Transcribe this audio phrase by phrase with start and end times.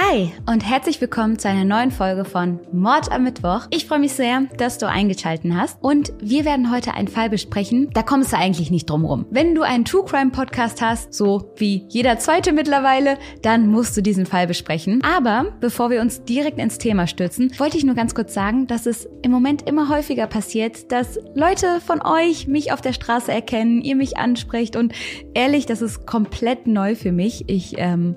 [0.00, 3.66] Hi und herzlich willkommen zu einer neuen Folge von Mord am Mittwoch.
[3.70, 7.90] Ich freue mich sehr, dass du eingeschaltet hast und wir werden heute einen Fall besprechen.
[7.94, 9.26] Da kommst du eigentlich nicht drum rum.
[9.30, 14.00] Wenn du einen True Crime Podcast hast, so wie jeder zweite mittlerweile, dann musst du
[14.00, 15.02] diesen Fall besprechen.
[15.02, 18.86] Aber bevor wir uns direkt ins Thema stürzen, wollte ich nur ganz kurz sagen, dass
[18.86, 23.82] es im Moment immer häufiger passiert, dass Leute von euch mich auf der Straße erkennen,
[23.82, 24.92] ihr mich ansprecht und
[25.34, 27.44] ehrlich, das ist komplett neu für mich.
[27.48, 28.14] Ich ähm,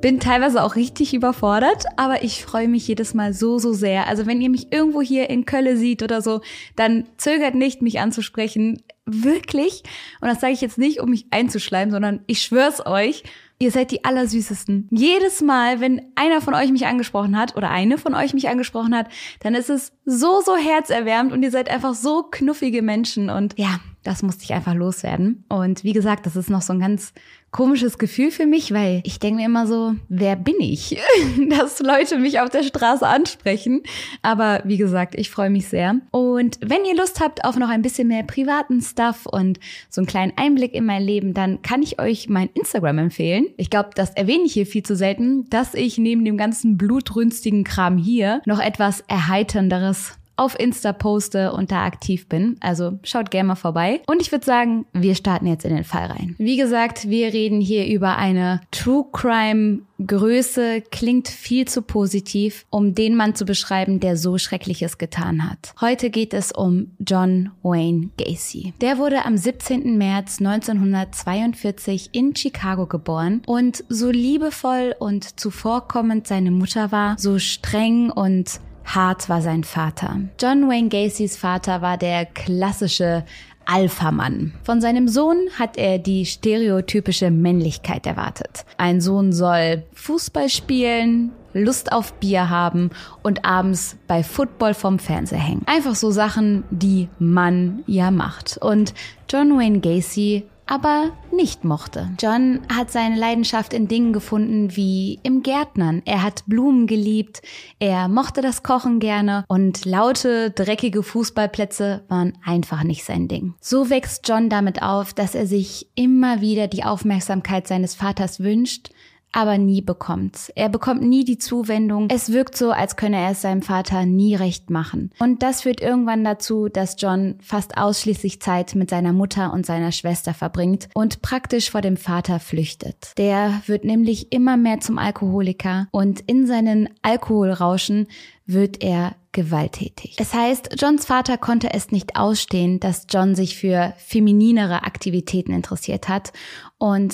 [0.00, 4.06] bin teilweise auch richtig überfordert, aber ich freue mich jedes Mal so, so sehr.
[4.08, 6.42] Also wenn ihr mich irgendwo hier in Köln sieht oder so,
[6.76, 8.82] dann zögert nicht, mich anzusprechen.
[9.06, 9.82] Wirklich.
[10.20, 13.22] Und das sage ich jetzt nicht, um mich einzuschleimen, sondern ich schwör's euch.
[13.58, 14.88] Ihr seid die Allersüßesten.
[14.90, 18.94] Jedes Mal, wenn einer von euch mich angesprochen hat oder eine von euch mich angesprochen
[18.94, 19.08] hat,
[19.40, 23.30] dann ist es so, so herzerwärmend und ihr seid einfach so knuffige Menschen.
[23.30, 25.44] Und ja, das musste ich einfach loswerden.
[25.48, 27.14] Und wie gesagt, das ist noch so ein ganz
[27.54, 30.98] komisches Gefühl für mich, weil ich denke mir immer so, wer bin ich,
[31.48, 33.82] dass Leute mich auf der Straße ansprechen.
[34.22, 36.00] Aber wie gesagt, ich freue mich sehr.
[36.10, 40.08] Und wenn ihr Lust habt auf noch ein bisschen mehr privaten Stuff und so einen
[40.08, 43.46] kleinen Einblick in mein Leben, dann kann ich euch mein Instagram empfehlen.
[43.56, 47.62] Ich glaube, das erwähne ich hier viel zu selten, dass ich neben dem ganzen blutrünstigen
[47.62, 52.56] Kram hier noch etwas Erheiternderes auf Insta poste und da aktiv bin.
[52.60, 54.00] Also schaut gerne mal vorbei.
[54.06, 56.34] Und ich würde sagen, wir starten jetzt in den Fall rein.
[56.38, 62.94] Wie gesagt, wir reden hier über eine True Crime Größe klingt viel zu positiv, um
[62.94, 65.72] den Mann zu beschreiben, der so Schreckliches getan hat.
[65.80, 68.74] Heute geht es um John Wayne Gacy.
[68.80, 69.96] Der wurde am 17.
[69.96, 78.10] März 1942 in Chicago geboren und so liebevoll und zuvorkommend seine Mutter war, so streng
[78.10, 80.20] und Hart war sein Vater.
[80.40, 83.24] John Wayne Gacys Vater war der klassische
[83.66, 84.52] Alpha-Mann.
[84.62, 88.64] Von seinem Sohn hat er die stereotypische Männlichkeit erwartet.
[88.76, 92.90] Ein Sohn soll Fußball spielen, Lust auf Bier haben
[93.22, 95.62] und abends bei Football vom Fernseher hängen.
[95.66, 98.58] Einfach so Sachen, die man ja macht.
[98.58, 98.92] Und
[99.30, 102.10] John Wayne Gacy aber nicht mochte.
[102.20, 106.02] John hat seine Leidenschaft in Dingen gefunden wie im Gärtnern.
[106.04, 107.42] Er hat Blumen geliebt,
[107.78, 113.54] er mochte das Kochen gerne und laute, dreckige Fußballplätze waren einfach nicht sein Ding.
[113.60, 118.90] So wächst John damit auf, dass er sich immer wieder die Aufmerksamkeit seines Vaters wünscht,
[119.34, 120.52] aber nie bekommt.
[120.54, 122.08] Er bekommt nie die Zuwendung.
[122.08, 125.10] Es wirkt so, als könne er es seinem Vater nie recht machen.
[125.18, 129.90] Und das führt irgendwann dazu, dass John fast ausschließlich Zeit mit seiner Mutter und seiner
[129.90, 133.12] Schwester verbringt und praktisch vor dem Vater flüchtet.
[133.18, 138.06] Der wird nämlich immer mehr zum Alkoholiker und in seinen Alkoholrauschen
[138.46, 140.16] wird er gewalttätig.
[140.18, 146.08] Es heißt, Johns Vater konnte es nicht ausstehen, dass John sich für femininere Aktivitäten interessiert
[146.08, 146.32] hat
[146.78, 147.12] und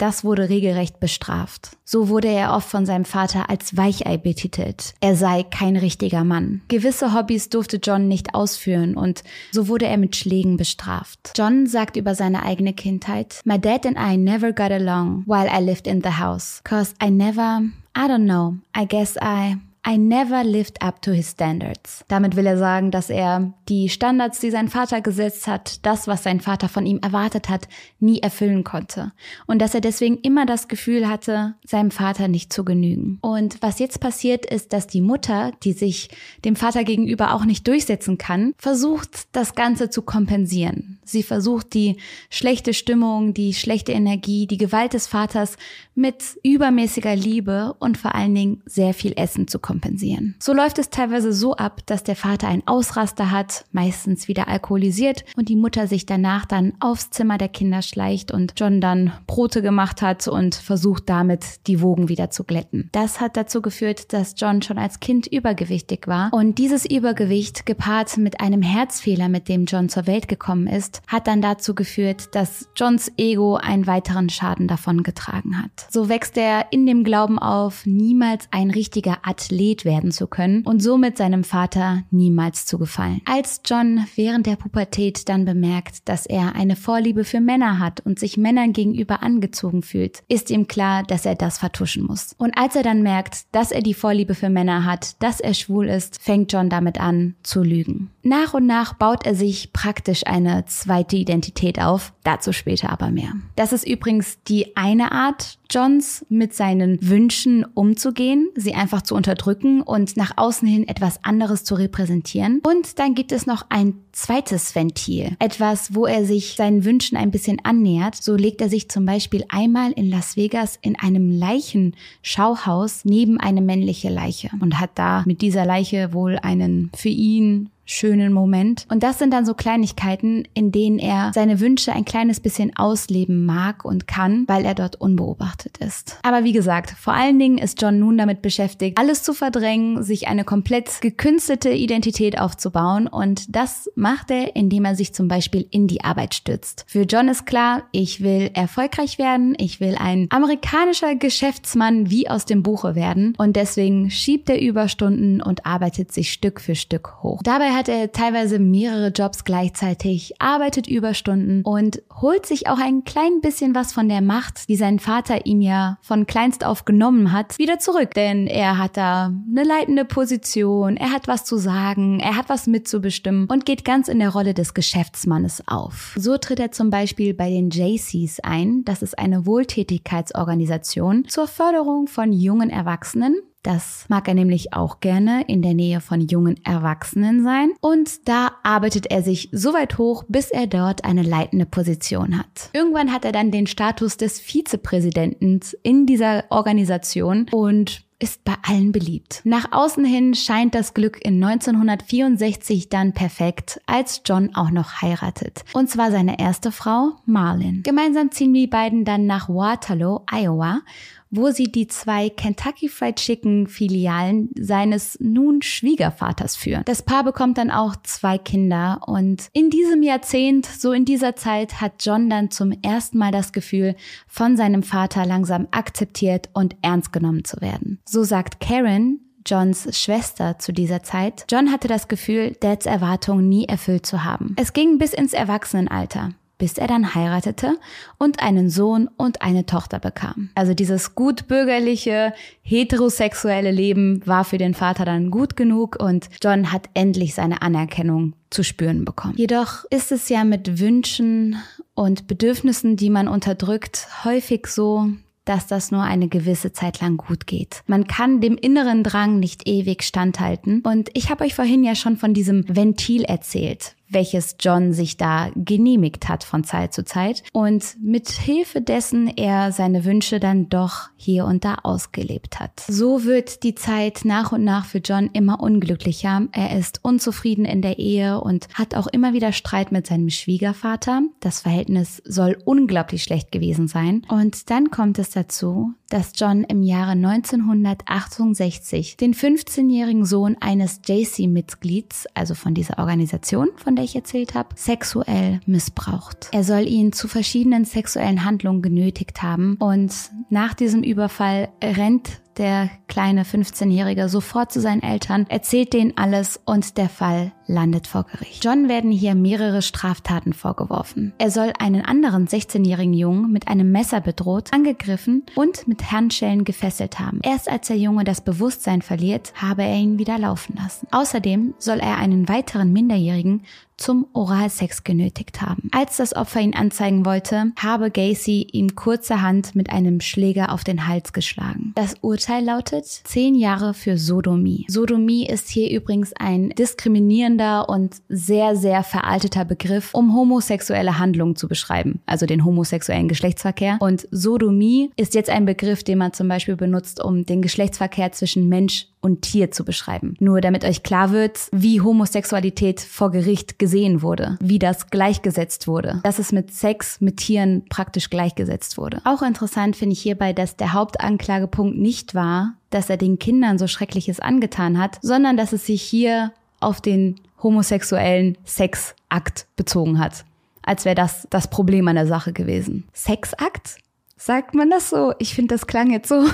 [0.00, 1.76] das wurde regelrecht bestraft.
[1.84, 4.94] So wurde er oft von seinem Vater als Weichei betitelt.
[5.00, 6.62] Er sei kein richtiger Mann.
[6.68, 9.22] Gewisse Hobbys durfte John nicht ausführen und
[9.52, 11.32] so wurde er mit Schlägen bestraft.
[11.36, 15.62] John sagt über seine eigene Kindheit, My dad and I never got along while I
[15.62, 17.62] lived in the house, cause I never,
[17.96, 22.04] I don't know, I guess I I never lived up to his standards.
[22.08, 26.22] Damit will er sagen, dass er die Standards, die sein Vater gesetzt hat, das, was
[26.22, 27.66] sein Vater von ihm erwartet hat,
[27.98, 29.12] nie erfüllen konnte.
[29.46, 33.18] Und dass er deswegen immer das Gefühl hatte, seinem Vater nicht zu genügen.
[33.22, 36.10] Und was jetzt passiert ist, dass die Mutter, die sich
[36.44, 40.99] dem Vater gegenüber auch nicht durchsetzen kann, versucht, das Ganze zu kompensieren.
[41.10, 41.96] Sie versucht, die
[42.30, 45.56] schlechte Stimmung, die schlechte Energie, die Gewalt des Vaters
[45.94, 50.34] mit übermäßiger Liebe und vor allen Dingen sehr viel Essen zu kompensieren.
[50.38, 55.24] So läuft es teilweise so ab, dass der Vater einen Ausraster hat, meistens wieder alkoholisiert
[55.36, 59.62] und die Mutter sich danach dann aufs Zimmer der Kinder schleicht und John dann Brote
[59.62, 62.88] gemacht hat und versucht damit die Wogen wieder zu glätten.
[62.92, 68.16] Das hat dazu geführt, dass John schon als Kind übergewichtig war und dieses Übergewicht gepaart
[68.16, 72.68] mit einem Herzfehler, mit dem John zur Welt gekommen ist, hat dann dazu geführt, dass
[72.76, 75.86] Johns Ego einen weiteren Schaden davon getragen hat.
[75.90, 80.62] So wächst er in dem Glauben auf, niemals ein richtiger Athlet Athlet werden zu können
[80.62, 83.20] und somit seinem Vater niemals zu gefallen.
[83.24, 88.18] Als John während der Pubertät dann bemerkt, dass er eine Vorliebe für Männer hat und
[88.18, 92.34] sich Männern gegenüber angezogen fühlt, ist ihm klar, dass er das vertuschen muss.
[92.38, 95.88] Und als er dann merkt, dass er die Vorliebe für Männer hat, dass er schwul
[95.88, 98.10] ist, fängt John damit an zu lügen.
[98.22, 102.12] Nach und nach baut er sich praktisch eine zweite Identität auf.
[102.24, 103.32] Dazu später aber mehr.
[103.54, 109.82] Das ist übrigens die eine Art, Johns mit seinen Wünschen umzugehen, sie einfach zu unterdrücken
[109.82, 112.60] und nach außen hin etwas anderes zu repräsentieren.
[112.64, 117.30] Und dann gibt es noch ein zweites Ventil, etwas, wo er sich seinen Wünschen ein
[117.30, 118.16] bisschen annähert.
[118.16, 123.62] So legt er sich zum Beispiel einmal in Las Vegas in einem Leichenschauhaus neben eine
[123.62, 128.86] männliche Leiche und hat da mit dieser Leiche wohl einen für ihn schönen Moment.
[128.88, 133.44] Und das sind dann so Kleinigkeiten, in denen er seine Wünsche ein kleines bisschen ausleben
[133.44, 136.18] mag und kann, weil er dort unbeobachtet ist.
[136.22, 140.28] Aber wie gesagt, vor allen Dingen ist John nun damit beschäftigt, alles zu verdrängen, sich
[140.28, 145.86] eine komplett gekünstelte Identität aufzubauen und das macht er, indem er sich zum Beispiel in
[145.86, 146.84] die Arbeit stützt.
[146.86, 152.44] Für John ist klar, ich will erfolgreich werden, ich will ein amerikanischer Geschäftsmann wie aus
[152.44, 157.40] dem Buche werden und deswegen schiebt er Überstunden und arbeitet sich Stück für Stück hoch.
[157.42, 163.40] Dabei hat er teilweise mehrere Jobs gleichzeitig, arbeitet Überstunden und holt sich auch ein klein
[163.40, 167.58] bisschen was von der Macht, die sein Vater ihm ja von kleinst auf genommen hat,
[167.58, 168.14] wieder zurück.
[168.14, 172.66] Denn er hat da eine leitende Position, er hat was zu sagen, er hat was
[172.66, 176.14] mitzubestimmen und geht ganz in der Rolle des Geschäftsmannes auf.
[176.16, 178.84] So tritt er zum Beispiel bei den JCs ein.
[178.84, 185.44] Das ist eine Wohltätigkeitsorganisation zur Förderung von jungen Erwachsenen das mag er nämlich auch gerne
[185.46, 187.72] in der Nähe von jungen Erwachsenen sein.
[187.80, 192.70] Und da arbeitet er sich so weit hoch, bis er dort eine leitende Position hat.
[192.72, 198.92] Irgendwann hat er dann den Status des Vizepräsidenten in dieser Organisation und ist bei allen
[198.92, 199.40] beliebt.
[199.44, 205.64] Nach außen hin scheint das Glück in 1964 dann perfekt, als John auch noch heiratet.
[205.72, 207.82] Und zwar seine erste Frau, Marlin.
[207.82, 210.80] Gemeinsam ziehen die beiden dann nach Waterloo, Iowa
[211.30, 216.82] wo sie die zwei Kentucky Fried Chicken Filialen seines nun Schwiegervaters führen.
[216.84, 221.80] Das Paar bekommt dann auch zwei Kinder und in diesem Jahrzehnt, so in dieser Zeit,
[221.80, 223.94] hat John dann zum ersten Mal das Gefühl,
[224.26, 228.00] von seinem Vater langsam akzeptiert und ernst genommen zu werden.
[228.04, 231.46] So sagt Karen, Johns Schwester zu dieser Zeit.
[231.50, 234.54] John hatte das Gefühl, Dads Erwartungen nie erfüllt zu haben.
[234.58, 237.78] Es ging bis ins Erwachsenenalter bis er dann heiratete
[238.18, 240.50] und einen Sohn und eine Tochter bekam.
[240.54, 246.88] Also dieses gutbürgerliche, heterosexuelle Leben war für den Vater dann gut genug und John hat
[246.94, 249.34] endlich seine Anerkennung zu spüren bekommen.
[249.36, 251.56] Jedoch ist es ja mit Wünschen
[251.94, 255.08] und Bedürfnissen, die man unterdrückt, häufig so,
[255.44, 257.82] dass das nur eine gewisse Zeit lang gut geht.
[257.86, 260.82] Man kann dem inneren Drang nicht ewig standhalten.
[260.82, 265.50] Und ich habe euch vorhin ja schon von diesem Ventil erzählt, welches John sich da
[265.54, 271.08] genehmigt hat von Zeit zu Zeit und mit Hilfe dessen er seine Wünsche dann doch
[271.16, 272.80] hier und da ausgelebt hat.
[272.88, 276.46] So wird die Zeit nach und nach für John immer unglücklicher.
[276.52, 281.22] Er ist unzufrieden in der Ehe und hat auch immer wieder Streit mit seinem Schwiegervater.
[281.40, 284.22] Das Verhältnis soll unglaublich schlecht gewesen sein.
[284.28, 292.26] Und dann kommt es dazu, dass John im Jahre 1968 den 15-jährigen Sohn eines JC-Mitglieds,
[292.34, 296.48] also von dieser Organisation, von der ich erzählt habe, sexuell missbraucht.
[296.52, 300.12] Er soll ihn zu verschiedenen sexuellen Handlungen genötigt haben und
[300.50, 306.96] nach diesem Überfall rennt der kleine 15-Jährige sofort zu seinen Eltern, erzählt denen alles und
[306.96, 308.64] der Fall landet vor Gericht.
[308.64, 311.32] John werden hier mehrere Straftaten vorgeworfen.
[311.38, 317.18] Er soll einen anderen 16-jährigen Jungen mit einem Messer bedroht, angegriffen und mit Handschellen gefesselt
[317.18, 317.40] haben.
[317.42, 321.06] Erst als der Junge das Bewusstsein verliert, habe er ihn wieder laufen lassen.
[321.12, 323.62] Außerdem soll er einen weiteren Minderjährigen
[324.00, 325.88] zum Oralsex genötigt haben.
[325.92, 331.06] Als das Opfer ihn anzeigen wollte, habe Gacy ihm kurzerhand mit einem Schläger auf den
[331.06, 331.92] Hals geschlagen.
[331.94, 334.86] Das Urteil lautet zehn Jahre für Sodomie.
[334.88, 341.68] Sodomie ist hier übrigens ein diskriminierender und sehr, sehr veralteter Begriff, um homosexuelle Handlungen zu
[341.68, 343.98] beschreiben, also den homosexuellen Geschlechtsverkehr.
[344.00, 348.68] Und Sodomie ist jetzt ein Begriff, den man zum Beispiel benutzt, um den Geschlechtsverkehr zwischen
[348.68, 350.34] Mensch und Tier zu beschreiben.
[350.40, 356.20] Nur damit euch klar wird, wie Homosexualität vor Gericht gesehen wurde, wie das gleichgesetzt wurde,
[356.24, 359.20] dass es mit Sex mit Tieren praktisch gleichgesetzt wurde.
[359.24, 363.86] Auch interessant finde ich hierbei, dass der Hauptanklagepunkt nicht war, dass er den Kindern so
[363.86, 370.44] Schreckliches angetan hat, sondern dass es sich hier auf den homosexuellen Sexakt bezogen hat.
[370.82, 373.04] Als wäre das das Problem an der Sache gewesen.
[373.12, 373.98] Sexakt?
[374.36, 375.34] Sagt man das so?
[375.38, 376.46] Ich finde, das klang jetzt so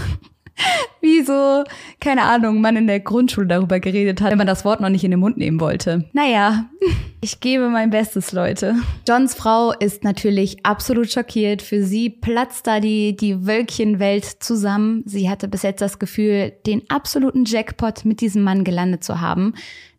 [1.00, 1.64] wie so,
[2.00, 5.04] keine Ahnung, man in der Grundschule darüber geredet hat, wenn man das Wort noch nicht
[5.04, 6.08] in den Mund nehmen wollte.
[6.12, 6.66] Naja,
[7.26, 8.76] Ich gebe mein Bestes, Leute.
[9.08, 11.60] Johns Frau ist natürlich absolut schockiert.
[11.60, 15.02] Für sie platzt da die, die Wölkchenwelt zusammen.
[15.06, 19.54] Sie hatte bis jetzt das Gefühl, den absoluten Jackpot mit diesem Mann gelandet zu haben,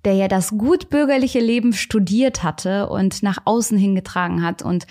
[0.05, 4.87] der ja das gutbürgerliche Leben studiert hatte und nach außen hingetragen hat und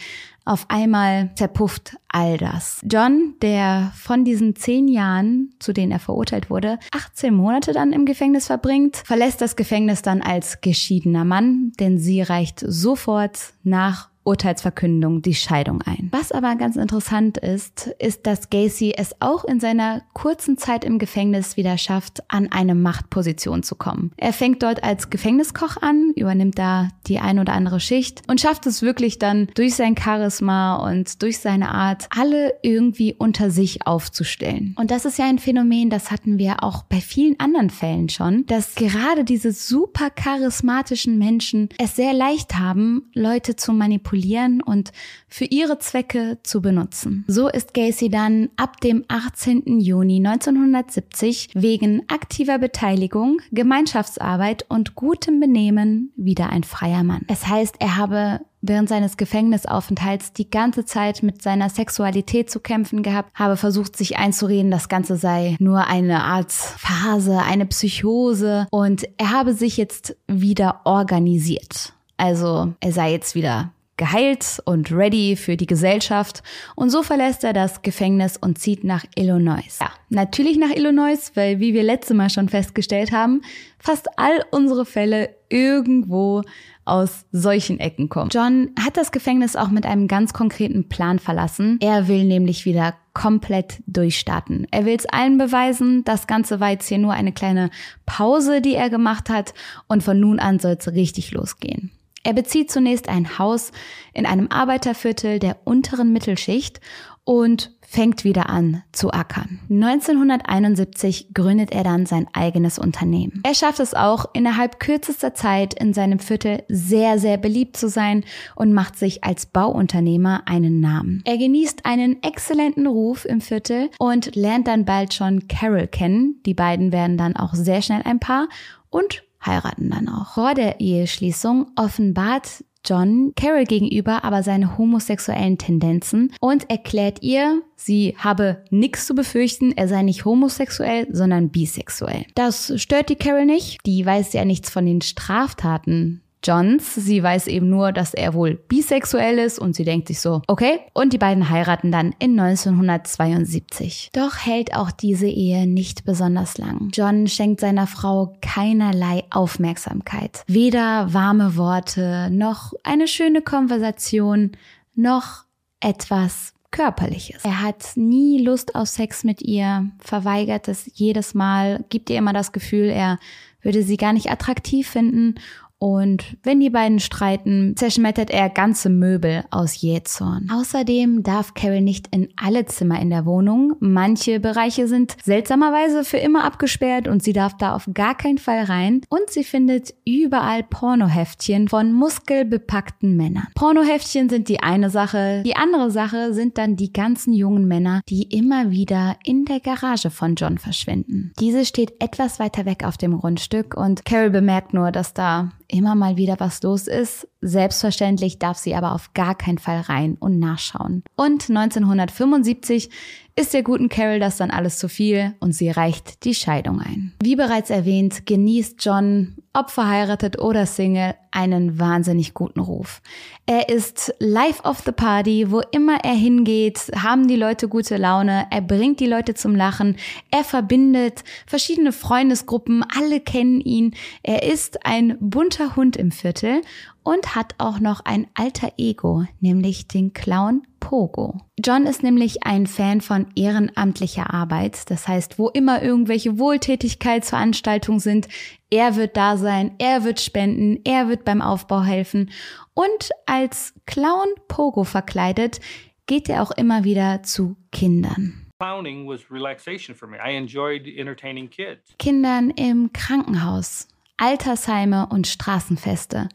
[0.46, 2.80] auf einmal zerpufft all das.
[2.90, 8.06] John, der von diesen zehn Jahren, zu denen er verurteilt wurde, 18 Monate dann im
[8.06, 15.22] Gefängnis verbringt, verlässt das Gefängnis dann als geschiedener Mann, denn sie reicht sofort nach Urteilsverkündung
[15.22, 16.08] die Scheidung ein.
[16.10, 20.98] Was aber ganz interessant ist, ist, dass Gacy es auch in seiner kurzen Zeit im
[20.98, 24.10] Gefängnis wieder schafft, an eine Machtposition zu kommen.
[24.16, 28.66] Er fängt dort als Gefängniskoch an, übernimmt da die ein oder andere Schicht und schafft
[28.66, 34.74] es wirklich dann durch sein Charisma und durch seine Art, alle irgendwie unter sich aufzustellen.
[34.78, 38.44] Und das ist ja ein Phänomen, das hatten wir auch bei vielen anderen Fällen schon,
[38.46, 44.92] dass gerade diese super charismatischen Menschen es sehr leicht haben, Leute zu manipulieren manipulieren und
[45.28, 47.24] für ihre Zwecke zu benutzen.
[47.26, 49.80] So ist Gacy dann ab dem 18.
[49.80, 57.22] Juni 1970 wegen aktiver Beteiligung, Gemeinschaftsarbeit und gutem Benehmen wieder ein freier Mann.
[57.28, 63.04] Es heißt, er habe während seines Gefängnisaufenthalts die ganze Zeit mit seiner Sexualität zu kämpfen
[63.04, 69.06] gehabt, habe versucht, sich einzureden, das Ganze sei nur eine Art Phase, eine Psychose und
[69.18, 71.92] er habe sich jetzt wieder organisiert.
[72.16, 76.42] Also er sei jetzt wieder geheilt und ready für die Gesellschaft.
[76.74, 79.78] Und so verlässt er das Gefängnis und zieht nach Illinois.
[79.80, 83.42] Ja, natürlich nach Illinois, weil, wie wir letzte Mal schon festgestellt haben,
[83.78, 86.42] fast all unsere Fälle irgendwo
[86.84, 88.30] aus solchen Ecken kommen.
[88.32, 91.78] John hat das Gefängnis auch mit einem ganz konkreten Plan verlassen.
[91.80, 94.68] Er will nämlich wieder komplett durchstarten.
[94.70, 96.04] Er will es allen beweisen.
[96.04, 97.70] Das Ganze war jetzt hier nur eine kleine
[98.04, 99.52] Pause, die er gemacht hat.
[99.88, 101.90] Und von nun an soll es richtig losgehen.
[102.26, 103.70] Er bezieht zunächst ein Haus
[104.12, 106.80] in einem Arbeiterviertel der unteren Mittelschicht
[107.22, 109.60] und fängt wieder an zu ackern.
[109.70, 113.42] 1971 gründet er dann sein eigenes Unternehmen.
[113.44, 118.24] Er schafft es auch, innerhalb kürzester Zeit in seinem Viertel sehr, sehr beliebt zu sein
[118.56, 121.22] und macht sich als Bauunternehmer einen Namen.
[121.26, 126.40] Er genießt einen exzellenten Ruf im Viertel und lernt dann bald schon Carol kennen.
[126.44, 128.48] Die beiden werden dann auch sehr schnell ein Paar
[128.90, 130.34] und heiraten dann auch.
[130.34, 138.14] Vor der Eheschließung offenbart John Carol gegenüber aber seine homosexuellen Tendenzen und erklärt ihr, sie
[138.16, 142.26] habe nichts zu befürchten, er sei nicht homosexuell, sondern bisexuell.
[142.34, 143.78] Das stört die Carol nicht.
[143.86, 146.94] Die weiß ja nichts von den Straftaten Johns.
[146.94, 150.80] Sie weiß eben nur, dass er wohl bisexuell ist und sie denkt sich so, okay.
[150.92, 154.10] Und die beiden heiraten dann in 1972.
[154.12, 156.90] Doch hält auch diese Ehe nicht besonders lang.
[156.92, 160.44] John schenkt seiner Frau keinerlei Aufmerksamkeit.
[160.46, 164.52] Weder warme Worte, noch eine schöne Konversation,
[164.94, 165.44] noch
[165.80, 167.44] etwas Körperliches.
[167.44, 172.32] Er hat nie Lust auf Sex mit ihr, verweigert es jedes Mal, gibt ihr immer
[172.32, 173.18] das Gefühl, er
[173.62, 175.36] würde sie gar nicht attraktiv finden
[175.78, 180.48] und wenn die beiden streiten, zerschmettert er ganze Möbel aus Jähzorn.
[180.50, 183.74] Außerdem darf Carol nicht in alle Zimmer in der Wohnung.
[183.80, 188.64] Manche Bereiche sind seltsamerweise für immer abgesperrt und sie darf da auf gar keinen Fall
[188.64, 189.02] rein.
[189.10, 193.48] Und sie findet überall Pornoheftchen von muskelbepackten Männern.
[193.54, 195.42] Pornoheftchen sind die eine Sache.
[195.44, 200.08] Die andere Sache sind dann die ganzen jungen Männer, die immer wieder in der Garage
[200.08, 201.32] von John verschwinden.
[201.38, 205.94] Diese steht etwas weiter weg auf dem Grundstück und Carol bemerkt nur, dass da immer
[205.94, 207.28] mal wieder was los ist.
[207.40, 211.02] Selbstverständlich darf sie aber auf gar keinen Fall rein und nachschauen.
[211.16, 212.90] Und 1975
[213.36, 217.12] ist der guten Carol das dann alles zu viel und sie reicht die Scheidung ein.
[217.22, 223.00] Wie bereits erwähnt, genießt John, ob verheiratet oder Single, einen wahnsinnig guten Ruf.
[223.46, 228.46] Er ist life of the party, wo immer er hingeht, haben die Leute gute Laune,
[228.50, 229.96] er bringt die Leute zum Lachen,
[230.30, 236.60] er verbindet verschiedene Freundesgruppen, alle kennen ihn, er ist ein bunter Hund im Viertel
[237.02, 241.40] und hat auch noch ein alter Ego, nämlich den Clown Pogo.
[241.64, 248.28] John ist nämlich ein Fan von ehrenamtlicher Arbeit, das heißt, wo immer irgendwelche Wohltätigkeitsveranstaltungen sind,
[248.70, 252.30] er wird da sein, er wird spenden, er wird beim Aufbau helfen
[252.74, 255.60] und als Clown Pogo verkleidet
[256.06, 258.46] geht er auch immer wieder zu Kindern.
[258.58, 260.16] Clowning was relaxation for me.
[260.16, 261.94] I enjoyed entertaining kids.
[261.98, 266.28] Kindern im Krankenhaus, Altersheime und Straßenfeste.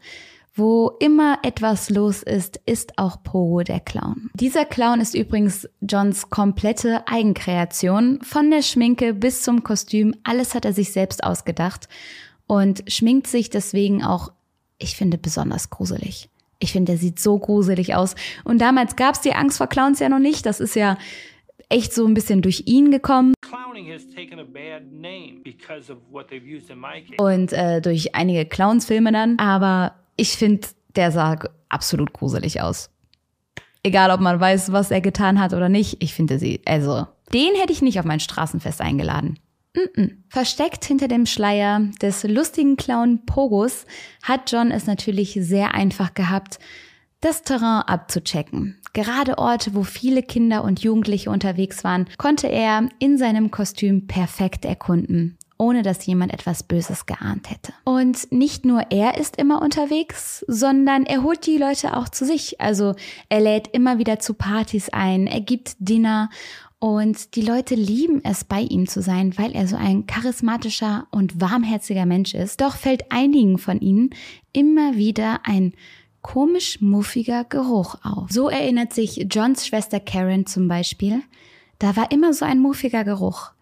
[0.54, 4.30] Wo immer etwas los ist, ist auch Pogo der Clown.
[4.34, 8.20] Dieser Clown ist übrigens Johns komplette Eigenkreation.
[8.22, 11.88] Von der Schminke bis zum Kostüm, alles hat er sich selbst ausgedacht
[12.46, 14.30] und schminkt sich deswegen auch
[14.82, 16.28] ich finde besonders gruselig.
[16.58, 18.14] Ich finde, der sieht so gruselig aus.
[18.44, 20.44] Und damals gab es die Angst vor Clowns ja noch nicht.
[20.46, 20.98] Das ist ja
[21.68, 23.34] echt so ein bisschen durch ihn gekommen.
[27.18, 29.38] Und äh, durch einige Clowns-Filme dann.
[29.38, 31.38] Aber ich finde, der sah
[31.68, 32.90] absolut gruselig aus.
[33.82, 36.02] Egal, ob man weiß, was er getan hat oder nicht.
[36.02, 39.38] Ich finde sie, also, den hätte ich nicht auf mein Straßenfest eingeladen.
[39.74, 40.10] Mm -mm.
[40.28, 43.86] Versteckt hinter dem Schleier des lustigen Clown Pogos
[44.22, 46.58] hat John es natürlich sehr einfach gehabt,
[47.20, 48.78] das Terrain abzuchecken.
[48.92, 54.64] Gerade Orte, wo viele Kinder und Jugendliche unterwegs waren, konnte er in seinem Kostüm perfekt
[54.64, 57.72] erkunden, ohne dass jemand etwas Böses geahnt hätte.
[57.84, 62.60] Und nicht nur er ist immer unterwegs, sondern er holt die Leute auch zu sich.
[62.60, 62.96] Also
[63.28, 66.30] er lädt immer wieder zu Partys ein, er gibt Dinner
[66.80, 71.40] und die Leute lieben es, bei ihm zu sein, weil er so ein charismatischer und
[71.40, 72.60] warmherziger Mensch ist.
[72.60, 74.10] Doch fällt einigen von ihnen
[74.52, 75.74] immer wieder ein
[76.22, 78.32] komisch muffiger Geruch auf.
[78.32, 81.22] So erinnert sich Johns Schwester Karen zum Beispiel.
[81.78, 83.52] Da war immer so ein muffiger Geruch.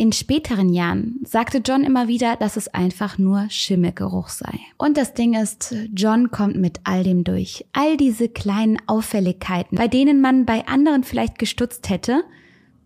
[0.00, 4.58] In späteren Jahren sagte John immer wieder, dass es einfach nur Schimmelgeruch sei.
[4.78, 7.66] Und das Ding ist, John kommt mit all dem durch.
[7.74, 12.24] All diese kleinen Auffälligkeiten, bei denen man bei anderen vielleicht gestutzt hätte,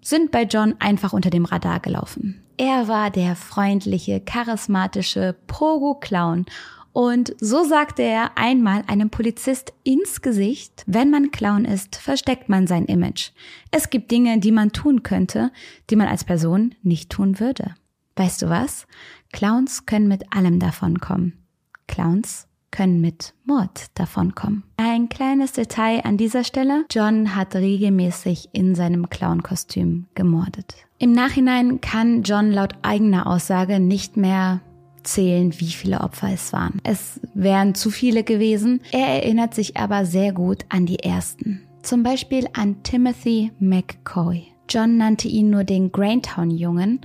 [0.01, 2.43] sind bei John einfach unter dem Radar gelaufen.
[2.57, 6.47] Er war der freundliche, charismatische Pogo-Clown
[6.95, 12.69] und so sagte er einmal einem Polizist ins Gesicht, wenn man Clown ist, versteckt man
[12.69, 13.33] sein Image.
[13.73, 15.51] Es gibt Dinge, die man tun könnte,
[15.91, 17.75] die man als Person nicht tun würde.
[18.15, 18.87] Weißt du was?
[19.33, 21.45] Clowns können mit allem davonkommen.
[21.89, 24.63] Clowns können mit Mord davonkommen.
[24.77, 26.85] Ein kleines Detail an dieser Stelle.
[26.93, 30.77] John hat regelmäßig in seinem Clown-Kostüm gemordet.
[30.99, 34.61] Im Nachhinein kann John laut eigener Aussage nicht mehr
[35.05, 36.81] zählen, wie viele Opfer es waren.
[36.83, 38.81] Es wären zu viele gewesen.
[38.91, 41.63] Er erinnert sich aber sehr gut an die ersten.
[41.83, 44.47] Zum Beispiel an Timothy McCoy.
[44.69, 47.03] John nannte ihn nur den Graintown-Jungen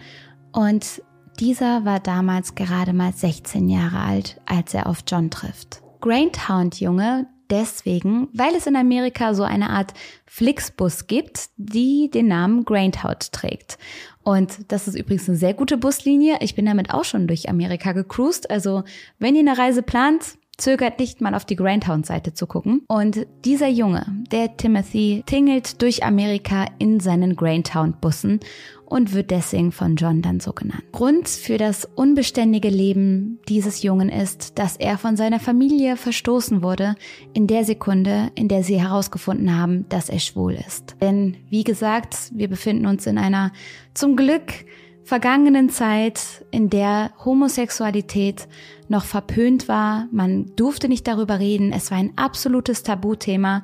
[0.54, 1.02] und
[1.40, 5.82] dieser war damals gerade mal 16 Jahre alt, als er auf John trifft.
[6.02, 9.94] Graintown-Junge deswegen, weil es in Amerika so eine Art
[10.26, 13.78] Flixbus gibt, die den Namen Graintown trägt.
[14.24, 16.38] Und das ist übrigens eine sehr gute Buslinie.
[16.42, 18.50] Ich bin damit auch schon durch Amerika gecruised.
[18.52, 18.84] Also
[19.18, 22.84] wenn ihr eine Reise plant, zögert nicht mal auf die Greyhound-Seite zu gucken.
[22.88, 28.40] Und dieser Junge, der Timothy, tingelt durch Amerika in seinen Greyhound-Bussen
[28.86, 30.84] und wird deswegen von John dann so genannt.
[30.92, 36.96] Grund für das unbeständige Leben dieses Jungen ist, dass er von seiner Familie verstoßen wurde
[37.34, 40.96] in der Sekunde, in der sie herausgefunden haben, dass er schwul ist.
[41.02, 43.52] Denn wie gesagt, wir befinden uns in einer
[43.94, 44.54] zum Glück
[45.10, 48.48] vergangenen Zeit, in der Homosexualität
[48.90, 50.08] noch verpönt war.
[50.12, 51.74] Man durfte nicht darüber reden.
[51.74, 53.64] Es war ein absolutes Tabuthema.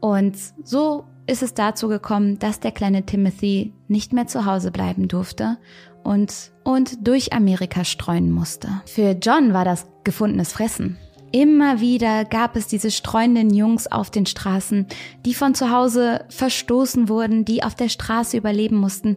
[0.00, 5.06] Und so ist es dazu gekommen, dass der kleine Timothy nicht mehr zu Hause bleiben
[5.06, 5.56] durfte
[6.02, 8.68] und, und durch Amerika streuen musste.
[8.84, 10.98] Für John war das gefundenes Fressen.
[11.34, 14.86] Immer wieder gab es diese streuenden Jungs auf den Straßen,
[15.24, 19.16] die von zu Hause verstoßen wurden, die auf der Straße überleben mussten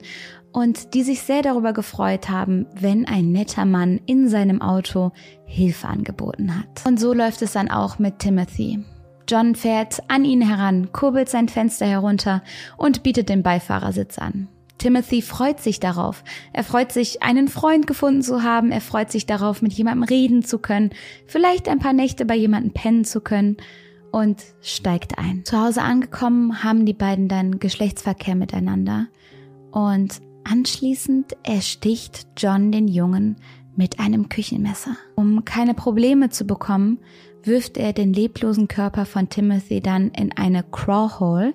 [0.56, 5.12] und die sich sehr darüber gefreut haben, wenn ein netter Mann in seinem Auto
[5.46, 6.88] Hilfe angeboten hat.
[6.88, 8.80] Und so läuft es dann auch mit Timothy.
[9.28, 12.42] John fährt an ihn heran, kurbelt sein Fenster herunter
[12.78, 14.48] und bietet den Beifahrersitz an.
[14.78, 16.24] Timothy freut sich darauf.
[16.54, 18.72] Er freut sich, einen Freund gefunden zu haben.
[18.72, 20.92] Er freut sich darauf, mit jemandem reden zu können,
[21.28, 23.58] vielleicht ein paar Nächte bei jemandem pennen zu können
[24.14, 25.44] und steigt ein.
[25.44, 29.08] Zu Hause angekommen haben die beiden dann Geschlechtsverkehr miteinander
[29.72, 33.38] und Anschließend ersticht John den Jungen
[33.76, 34.96] mit einem Küchenmesser.
[35.16, 37.00] Um keine Probleme zu bekommen,
[37.44, 41.54] wirft er den leblosen Körper von Timothy dann in eine Crawhole.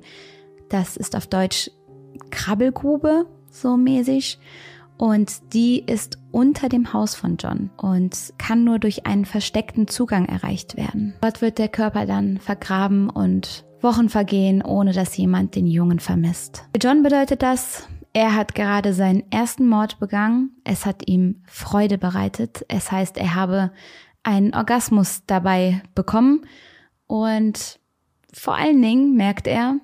[0.69, 1.71] Das ist auf Deutsch
[2.31, 4.39] Krabbelgrube, so mäßig.
[4.99, 10.27] Und die ist unter dem Haus von John und kann nur durch einen versteckten Zugang
[10.27, 11.15] erreicht werden.
[11.23, 16.65] Dort wird der Körper dann vergraben und Wochen vergehen, ohne dass jemand den Jungen vermisst.
[16.75, 20.51] Für John bedeutet das, er hat gerade seinen ersten Mord begangen.
[20.65, 22.65] Es hat ihm Freude bereitet.
[22.69, 23.73] Es heißt, er habe
[24.23, 26.47] einen Orgasmus dabei bekommen.
[27.07, 27.79] Und
[28.33, 29.79] vor allen Dingen merkt er,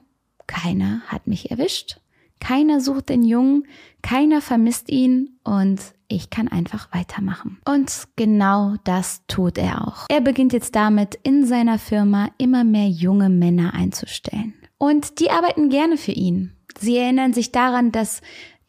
[0.46, 2.00] keiner hat mich erwischt.
[2.40, 3.66] Keiner sucht den Jungen,
[4.02, 7.58] keiner vermisst ihn und ich kann einfach weitermachen.
[7.64, 10.06] Und genau das tut er auch.
[10.08, 14.54] Er beginnt jetzt damit, in seiner Firma immer mehr junge Männer einzustellen.
[14.78, 16.55] Und die arbeiten gerne für ihn.
[16.80, 18.20] Sie erinnern sich daran, dass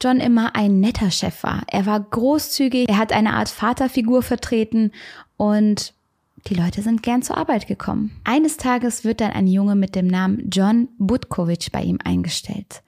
[0.01, 1.63] John immer ein netter Chef war.
[1.67, 4.91] Er war großzügig, er hat eine Art Vaterfigur vertreten
[5.37, 5.93] und
[6.47, 8.21] die Leute sind gern zur Arbeit gekommen.
[8.23, 12.83] Eines Tages wird dann ein Junge mit dem Namen John Butkovich bei ihm eingestellt.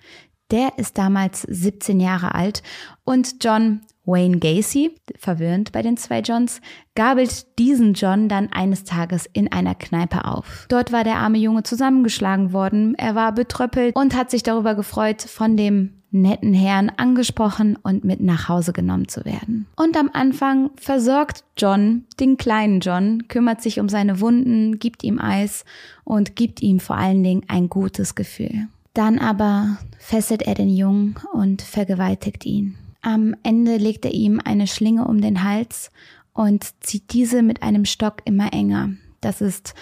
[0.52, 2.64] Der ist damals 17 Jahre alt
[3.04, 6.62] und John Wayne Gacy, verwirrend bei den zwei Johns,
[6.96, 10.66] gabelt diesen John dann eines Tages in einer Kneipe auf.
[10.70, 15.22] Dort war der arme Junge zusammengeschlagen worden, er war betröppelt und hat sich darüber gefreut,
[15.22, 19.68] von dem netten Herrn angesprochen und mit nach Hause genommen zu werden.
[19.76, 25.20] Und am Anfang versorgt John den kleinen John, kümmert sich um seine Wunden, gibt ihm
[25.20, 25.66] Eis
[26.04, 28.68] und gibt ihm vor allen Dingen ein gutes Gefühl.
[28.94, 32.76] Dann aber fesselt er den Jungen und vergewaltigt ihn.
[33.02, 35.92] Am Ende legt er ihm eine Schlinge um den Hals
[36.34, 38.92] und zieht diese mit einem Stock immer enger.
[39.22, 39.74] Das ist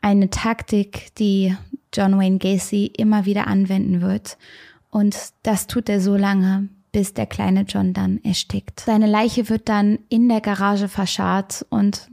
[0.00, 1.56] eine Taktik, die
[1.94, 4.36] John Wayne Gacy immer wieder anwenden wird.
[4.90, 8.80] Und das tut er so lange, bis der kleine John dann erstickt.
[8.80, 12.10] Seine Leiche wird dann in der Garage verscharrt und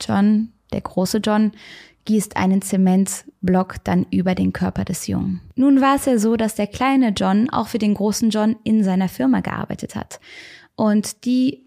[0.00, 1.52] John, der große John,
[2.08, 5.42] gießt einen Zementblock dann über den Körper des Jungen.
[5.56, 8.82] Nun war es ja so, dass der kleine John auch für den großen John in
[8.82, 10.18] seiner Firma gearbeitet hat.
[10.74, 11.66] Und die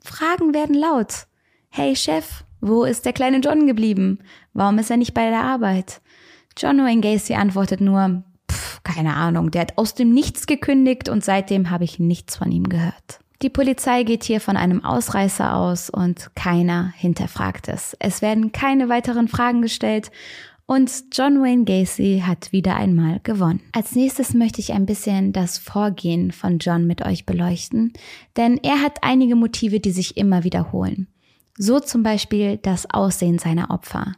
[0.00, 1.26] Fragen werden laut.
[1.68, 4.20] Hey Chef, wo ist der kleine John geblieben?
[4.54, 6.00] Warum ist er nicht bei der Arbeit?
[6.56, 11.22] John Wayne Gacy antwortet nur, pff, keine Ahnung, der hat aus dem Nichts gekündigt und
[11.22, 13.21] seitdem habe ich nichts von ihm gehört.
[13.42, 17.96] Die Polizei geht hier von einem Ausreißer aus und keiner hinterfragt es.
[17.98, 20.12] Es werden keine weiteren Fragen gestellt
[20.66, 23.60] und John Wayne Gacy hat wieder einmal gewonnen.
[23.72, 27.92] Als nächstes möchte ich ein bisschen das Vorgehen von John mit euch beleuchten,
[28.36, 31.08] denn er hat einige Motive, die sich immer wiederholen.
[31.58, 34.14] So zum Beispiel das Aussehen seiner Opfer.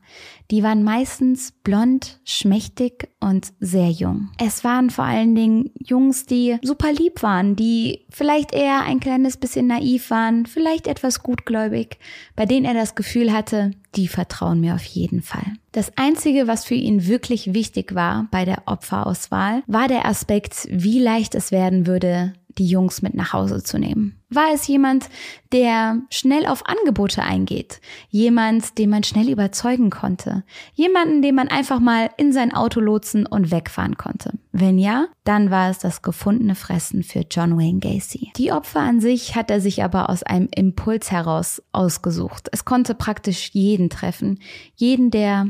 [0.53, 4.31] Die waren meistens blond, schmächtig und sehr jung.
[4.39, 9.37] Es waren vor allen Dingen Jungs, die super lieb waren, die vielleicht eher ein kleines
[9.37, 11.99] bisschen naiv waren, vielleicht etwas gutgläubig,
[12.37, 15.55] bei denen er das Gefühl hatte, die vertrauen mir auf jeden Fall.
[15.73, 21.01] Das Einzige, was für ihn wirklich wichtig war bei der Opferauswahl, war der Aspekt, wie
[21.01, 24.21] leicht es werden würde, die Jungs mit nach Hause zu nehmen?
[24.31, 25.09] War es jemand,
[25.53, 27.81] der schnell auf Angebote eingeht?
[28.09, 30.45] Jemand, den man schnell überzeugen konnte?
[30.75, 34.33] Jemanden, den man einfach mal in sein Auto lotsen und wegfahren konnte?
[34.51, 38.33] Wenn ja, dann war es das gefundene Fressen für John Wayne Gacy.
[38.37, 42.49] Die Opfer an sich hat er sich aber aus einem Impuls heraus ausgesucht.
[42.53, 44.41] Es konnte praktisch jeden treffen.
[44.75, 45.49] Jeden, der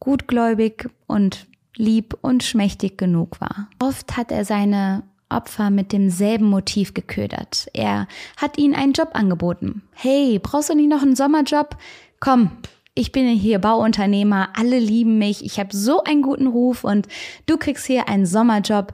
[0.00, 3.68] gutgläubig und lieb und schmächtig genug war.
[3.78, 5.04] Oft hat er seine
[5.36, 7.68] Opfer mit demselben Motiv geködert.
[7.74, 9.82] Er hat ihnen einen Job angeboten.
[9.92, 11.76] Hey, brauchst du nicht noch einen Sommerjob?
[12.20, 12.50] Komm,
[12.94, 17.08] ich bin hier Bauunternehmer, alle lieben mich, ich habe so einen guten Ruf und
[17.46, 18.92] du kriegst hier einen Sommerjob.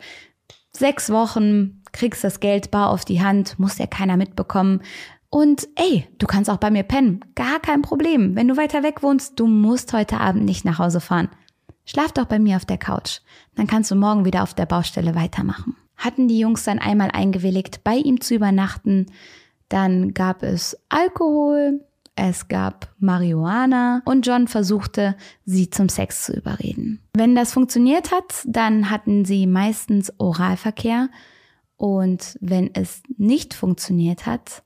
[0.73, 4.83] Sechs Wochen, kriegst das Geld bar auf die Hand, muss ja keiner mitbekommen.
[5.31, 8.37] Und ey, du kannst auch bei mir pennen, gar kein Problem.
[8.37, 11.29] Wenn du weiter weg wohnst, du musst heute Abend nicht nach Hause fahren.
[11.85, 13.19] Schlaf doch bei mir auf der Couch,
[13.57, 17.85] dann kannst du morgen wieder auf der Baustelle weitermachen hatten die Jungs dann einmal eingewilligt,
[17.85, 19.07] bei ihm zu übernachten.
[19.69, 21.85] Dann gab es Alkohol,
[22.17, 27.01] es gab Marihuana und John versuchte, sie zum Sex zu überreden.
[27.15, 31.11] Wenn das funktioniert hat, dann hatten sie meistens Oralverkehr
[31.77, 34.63] und wenn es nicht funktioniert hat,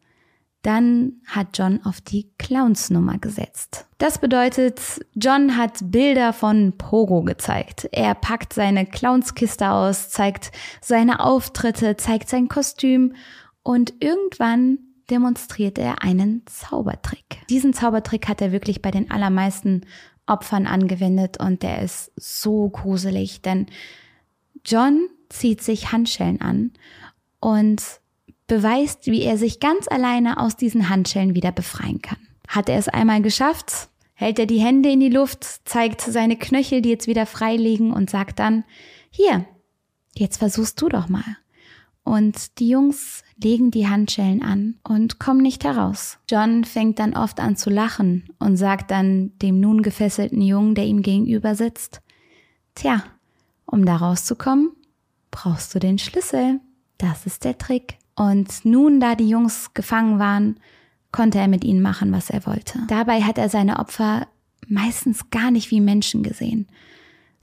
[0.63, 3.87] dann hat John auf die Clownsnummer gesetzt.
[3.99, 4.81] Das bedeutet,
[5.15, 7.89] John hat Bilder von Pogo gezeigt.
[7.91, 13.15] Er packt seine Clownskiste aus, zeigt seine Auftritte, zeigt sein Kostüm
[13.63, 14.79] und irgendwann
[15.11, 17.43] demonstriert er einen Zaubertrick.
[17.51, 19.83] Diesen Zaubertrick hat er wirklich bei den allermeisten
[20.27, 23.67] Opfern angewendet und der ist so gruselig, denn
[24.65, 26.71] John zieht sich Handschellen an
[27.41, 27.83] und
[28.53, 32.19] beweist, wie er sich ganz alleine aus diesen Handschellen wieder befreien kann.
[32.47, 36.83] Hat er es einmal geschafft, hält er die Hände in die Luft, zeigt seine Knöchel,
[36.83, 38.65] die jetzt wieder frei liegen und sagt dann,
[39.09, 39.47] hier,
[40.15, 41.25] jetzt versuchst du doch mal.
[42.05, 46.19] Und die Jungs legen die Handschellen an und kommen nicht heraus.
[46.31, 50.85] John fängt dann oft an zu lachen und sagt dann dem nun gefesselten Jungen, der
[50.85, 52.03] ihm gegenüber sitzt,
[52.75, 53.03] Tja,
[53.65, 54.73] um da rauszukommen,
[55.31, 56.61] brauchst du den Schlüssel.
[56.99, 57.97] Das ist der Trick.
[58.15, 60.61] Und nun, da die Jungs gefangen waren,
[61.13, 62.81] konnte er mit ihnen machen, was er wollte.
[62.89, 64.27] Dabei hat er seine Opfer
[64.67, 66.67] meistens gar nicht wie Menschen gesehen.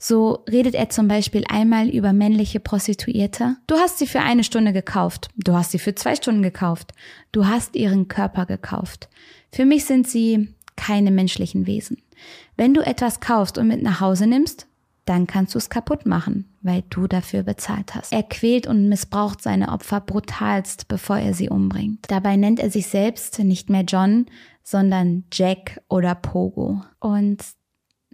[0.02, 3.56] So redet er zum Beispiel einmal über männliche Prostituierte.
[3.66, 5.28] Du hast sie für eine Stunde gekauft.
[5.36, 6.92] Du hast sie für zwei Stunden gekauft.
[7.32, 9.10] Du hast ihren Körper gekauft.
[9.52, 11.98] Für mich sind sie keine menschlichen Wesen.
[12.56, 14.66] Wenn du etwas kaufst und mit nach Hause nimmst,
[15.10, 18.12] dann kannst du es kaputt machen, weil du dafür bezahlt hast.
[18.12, 22.06] Er quält und missbraucht seine Opfer brutalst, bevor er sie umbringt.
[22.08, 24.26] Dabei nennt er sich selbst nicht mehr John,
[24.62, 26.84] sondern Jack oder Pogo.
[27.00, 27.38] Und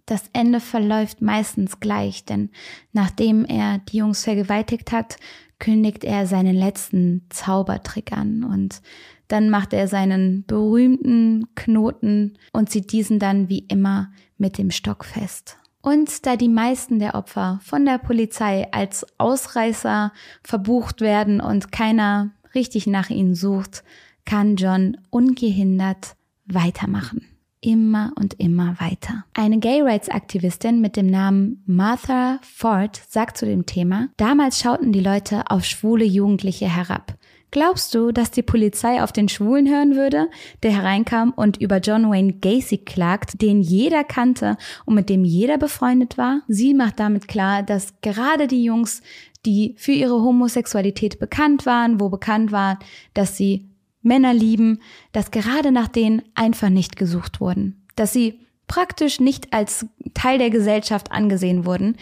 [0.07, 2.49] das Ende verläuft meistens gleich, denn
[2.93, 5.19] nachdem er die Jungs vergewaltigt hat,
[5.59, 8.81] kündigt er seinen letzten Zaubertrick an und
[9.29, 15.05] dann macht er seinen berühmten Knoten und zieht diesen dann wie immer mit dem Stock
[15.05, 15.59] fest.
[15.87, 22.33] Und da die meisten der Opfer von der Polizei als Ausreißer verbucht werden und keiner
[22.57, 23.85] richtig nach ihnen sucht,
[24.25, 27.29] kann John ungehindert weitermachen.
[27.61, 29.27] Immer und immer weiter.
[29.33, 34.91] Eine Gay Rights Aktivistin mit dem Namen Martha Ford sagt zu dem Thema, damals schauten
[34.91, 37.17] die Leute auf schwule Jugendliche herab.
[37.57, 40.29] Glaubst du, dass die Polizei auf den Schwulen hören würde,
[40.63, 45.57] der hereinkam und über John Wayne Gacy klagt, den jeder kannte und mit dem jeder
[45.57, 46.43] befreundet war?
[46.49, 49.01] Sie macht damit klar, dass gerade die Jungs,
[49.47, 52.79] die für ihre Homosexualität bekannt waren, wo bekannt war,
[53.15, 53.71] dass sie
[54.03, 59.87] Männer lieben, dass gerade nach denen einfach nicht gesucht wurden, dass sie praktisch nicht als
[60.13, 61.97] Teil der Gesellschaft angesehen wurden,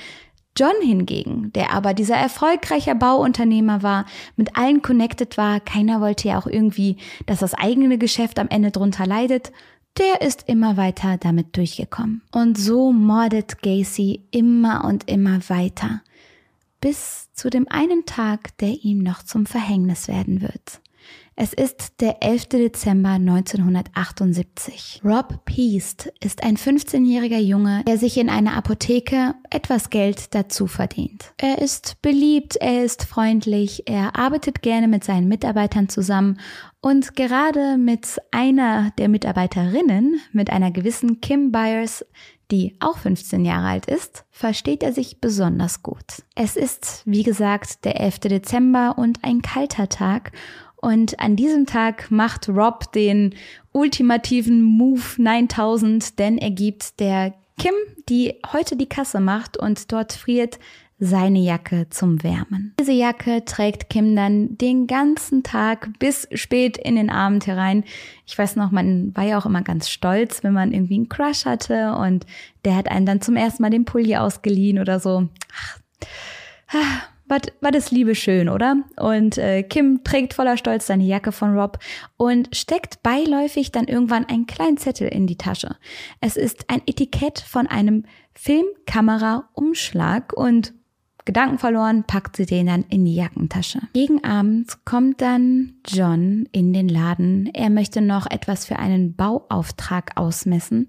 [0.57, 6.38] John hingegen, der aber dieser erfolgreicher Bauunternehmer war, mit allen connected war, keiner wollte ja
[6.38, 9.51] auch irgendwie, dass das eigene Geschäft am Ende drunter leidet,
[9.99, 12.23] der ist immer weiter damit durchgekommen.
[12.33, 16.03] Und so mordet Gacy immer und immer weiter,
[16.81, 20.81] bis zu dem einen Tag, der ihm noch zum Verhängnis werden wird.
[21.37, 22.51] Es ist der 11.
[22.51, 25.01] Dezember 1978.
[25.05, 31.33] Rob Peast ist ein 15-jähriger Junge, der sich in einer Apotheke etwas Geld dazu verdient.
[31.38, 36.38] Er ist beliebt, er ist freundlich, er arbeitet gerne mit seinen Mitarbeitern zusammen
[36.81, 42.05] und gerade mit einer der Mitarbeiterinnen, mit einer gewissen Kim Byers,
[42.51, 46.23] die auch 15 Jahre alt ist, versteht er sich besonders gut.
[46.37, 48.20] Es ist, wie gesagt, der 11.
[48.20, 50.33] Dezember und ein kalter Tag
[50.85, 53.35] und an diesem Tag macht Rob den
[53.73, 57.73] ultimativen Move 9000, denn er gibt der Kim,
[58.11, 60.59] die heute die Kasse macht und dort friert,
[60.99, 62.75] seine Jacke zum Wärmen.
[62.79, 67.85] Diese Jacke trägt Kim dann den ganzen Tag bis spät in den Abend herein.
[68.27, 71.47] Ich weiß noch, man war ja auch immer ganz stolz, wenn man irgendwie einen Crush
[71.47, 72.27] hatte und
[72.64, 75.29] der hat einen dann zum ersten Mal den Pulli ausgeliehen oder so.
[76.68, 77.09] Ach,
[77.61, 78.77] was ist Liebe schön, oder?
[78.97, 81.79] Und äh, Kim trägt voller Stolz seine Jacke von Rob
[82.16, 85.77] und steckt beiläufig dann irgendwann einen kleinen Zettel in die Tasche.
[86.20, 90.75] Es ist ein Etikett von einem Filmkamera-Umschlag und
[91.25, 93.81] Gedanken verloren, packt sie den dann in die Jackentasche.
[93.94, 97.49] Gegen Abend kommt dann John in den Laden.
[97.55, 100.87] Er möchte noch etwas für einen Bauauftrag ausmessen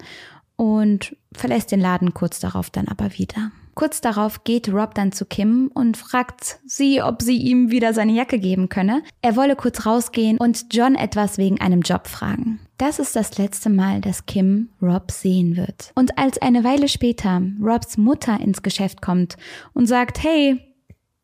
[0.57, 3.51] und verlässt den Laden kurz darauf dann aber wieder.
[3.75, 8.13] Kurz darauf geht Rob dann zu Kim und fragt sie, ob sie ihm wieder seine
[8.13, 9.03] Jacke geben könne.
[9.21, 12.61] Er wolle kurz rausgehen und John etwas wegen einem Job fragen.
[12.77, 15.91] Das ist das letzte Mal, dass Kim Rob sehen wird.
[15.93, 19.35] Und als eine Weile später Robs Mutter ins Geschäft kommt
[19.73, 20.57] und sagt, hey,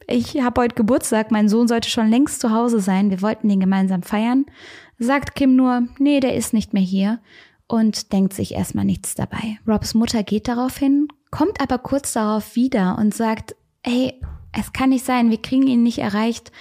[0.07, 3.61] ich habe heute Geburtstag, mein Sohn sollte schon längst zu Hause sein, wir wollten den
[3.61, 4.45] gemeinsam feiern,
[4.99, 7.19] sagt Kim nur, nee, der ist nicht mehr hier
[7.71, 9.57] und denkt sich erstmal nichts dabei.
[9.67, 14.13] Robs Mutter geht darauf hin, kommt aber kurz darauf wieder und sagt, ey,
[14.51, 16.51] es kann nicht sein, wir kriegen ihn nicht erreicht.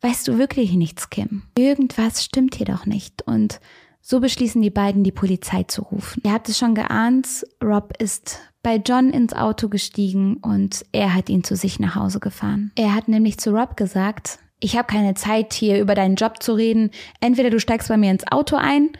[0.00, 1.42] Weißt du wirklich nichts, Kim?
[1.58, 3.22] Irgendwas stimmt hier doch nicht.
[3.22, 3.60] Und
[4.00, 6.22] so beschließen die beiden, die Polizei zu rufen.
[6.24, 11.28] Ihr habt es schon geahnt, Rob ist bei John ins Auto gestiegen und er hat
[11.28, 12.70] ihn zu sich nach Hause gefahren.
[12.76, 16.52] Er hat nämlich zu Rob gesagt, ich habe keine Zeit hier über deinen Job zu
[16.52, 16.90] reden.
[17.20, 18.90] Entweder du steigst bei mir ins Auto ein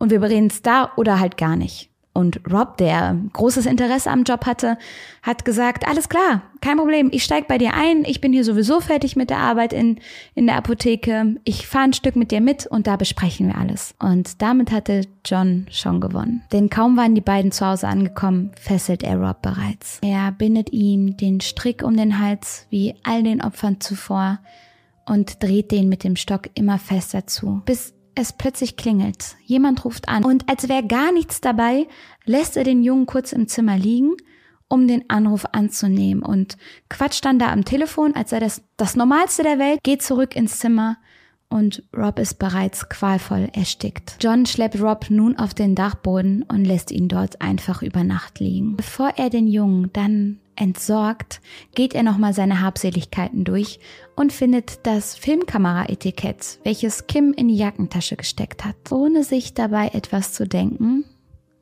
[0.00, 1.90] und wir bereden es da oder halt gar nicht.
[2.12, 4.78] Und Rob, der großes Interesse am Job hatte,
[5.22, 8.80] hat gesagt, alles klar, kein Problem, ich steig bei dir ein, ich bin hier sowieso
[8.80, 10.00] fertig mit der Arbeit in,
[10.34, 13.94] in der Apotheke, ich fahre ein Stück mit dir mit und da besprechen wir alles.
[14.00, 16.42] Und damit hatte John schon gewonnen.
[16.52, 20.00] Denn kaum waren die beiden zu Hause angekommen, fesselt er Rob bereits.
[20.02, 24.40] Er bindet ihm den Strick um den Hals, wie all den Opfern zuvor,
[25.06, 29.36] und dreht den mit dem Stock immer fester zu, bis es plötzlich klingelt.
[29.44, 31.88] Jemand ruft an und als wäre gar nichts dabei,
[32.24, 34.12] lässt er den Jungen kurz im Zimmer liegen,
[34.68, 36.56] um den Anruf anzunehmen und
[36.88, 40.58] quatscht dann da am Telefon, als sei das das Normalste der Welt, geht zurück ins
[40.58, 40.96] Zimmer
[41.48, 44.16] und Rob ist bereits qualvoll erstickt.
[44.20, 48.76] John schleppt Rob nun auf den Dachboden und lässt ihn dort einfach über Nacht liegen.
[48.76, 51.40] Bevor er den Jungen dann entsorgt,
[51.74, 53.80] geht er nochmal seine Habseligkeiten durch
[54.14, 58.76] und findet das Filmkamera-Etikett, welches Kim in die Jackentasche gesteckt hat.
[58.90, 61.04] Ohne sich dabei etwas zu denken,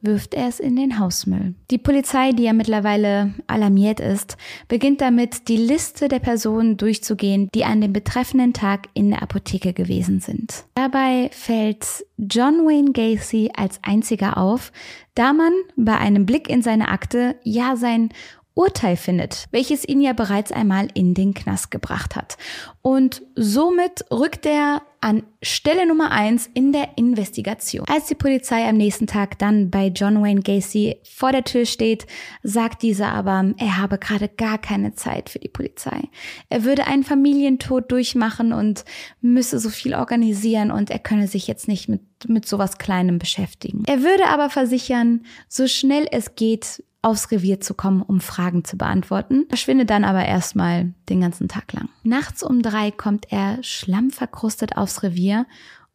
[0.01, 1.55] wirft er es in den Hausmüll.
[1.71, 4.37] Die Polizei, die ja mittlerweile alarmiert ist,
[4.69, 9.73] beginnt damit, die Liste der Personen durchzugehen, die an dem betreffenden Tag in der Apotheke
[9.73, 10.65] gewesen sind.
[10.75, 14.73] Dabei fällt John Wayne Gacy als einziger auf,
[15.15, 18.11] da man bei einem Blick in seine Akte ja sein
[18.59, 22.37] Urteil findet, welches ihn ja bereits einmal in den Knast gebracht hat.
[22.83, 27.87] Und somit rückt er an Stelle Nummer eins in der Investigation.
[27.89, 32.09] Als die Polizei am nächsten Tag dann bei John Wayne Gacy vor der Tür steht,
[32.43, 36.09] sagt dieser aber, er habe gerade gar keine Zeit für die Polizei.
[36.49, 38.85] Er würde einen Familientod durchmachen und
[39.21, 43.85] müsse so viel organisieren und er könne sich jetzt nicht mit, mit sowas Kleinem beschäftigen.
[43.87, 48.77] Er würde aber versichern, so schnell es geht, aufs Revier zu kommen, um Fragen zu
[48.77, 51.89] beantworten, verschwindet dann aber erstmal den ganzen Tag lang.
[52.03, 55.47] Nachts um drei kommt er schlammverkrustet aufs Revier,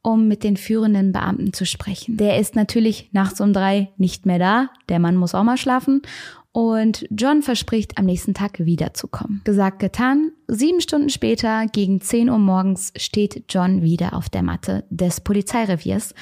[0.02, 2.18] um mit den führenden Beamten zu sprechen.
[2.18, 6.02] Der ist natürlich nachts um drei nicht mehr da, der Mann muss auch mal schlafen
[6.54, 9.42] und John verspricht, am nächsten Tag wiederzukommen.
[9.44, 10.32] Gesagt, getan.
[10.48, 16.13] Sieben Stunden später, gegen 10 Uhr morgens, steht John wieder auf der Matte des Polizeireviers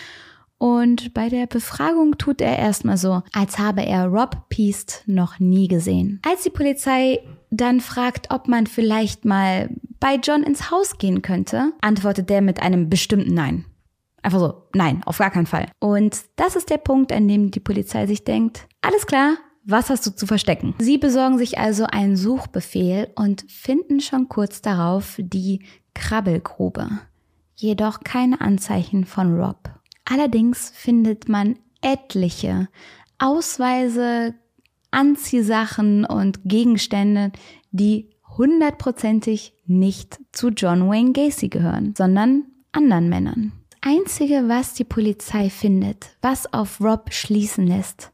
[0.61, 5.67] und bei der Befragung tut er erstmal so, als habe er Rob Peast noch nie
[5.67, 6.21] gesehen.
[6.23, 7.17] Als die Polizei
[7.49, 12.61] dann fragt, ob man vielleicht mal bei John ins Haus gehen könnte, antwortet er mit
[12.61, 13.65] einem bestimmten Nein.
[14.21, 15.65] Einfach so, nein, auf gar keinen Fall.
[15.79, 20.05] Und das ist der Punkt, an dem die Polizei sich denkt, alles klar, was hast
[20.05, 20.75] du zu verstecken?
[20.77, 25.63] Sie besorgen sich also einen Suchbefehl und finden schon kurz darauf die
[25.95, 26.87] Krabbelgrube.
[27.55, 29.80] Jedoch keine Anzeichen von Rob.
[30.05, 32.67] Allerdings findet man etliche
[33.17, 34.35] Ausweise,
[34.91, 37.31] Anziehsachen und Gegenstände,
[37.71, 43.51] die hundertprozentig nicht zu John Wayne Gacy gehören, sondern anderen Männern.
[43.69, 48.11] Das Einzige, was die Polizei findet, was auf Rob schließen lässt,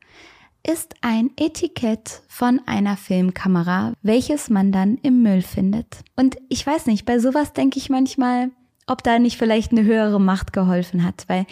[0.66, 6.04] ist ein Etikett von einer Filmkamera, welches man dann im Müll findet.
[6.16, 8.52] Und ich weiß nicht, bei sowas denke ich manchmal,
[8.88, 11.46] ob da nicht vielleicht eine höhere Macht geholfen hat, weil